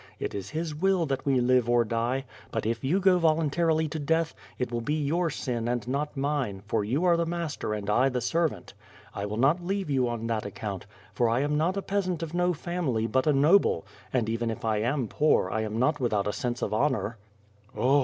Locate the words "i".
9.13-9.27, 11.29-11.41, 15.51-15.61